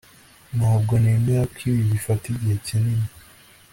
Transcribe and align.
Ntabwo 0.57 0.93
nemera 1.01 1.43
ko 1.53 1.59
ibi 1.69 1.81
bifata 1.91 2.23
igihe 2.33 2.55
kinini 2.67 3.07